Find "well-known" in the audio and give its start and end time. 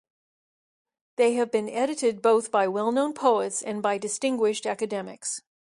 2.67-3.13